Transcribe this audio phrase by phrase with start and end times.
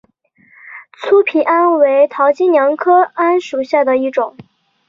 [0.93, 4.35] 粗皮桉为桃金娘科桉属下的一个种。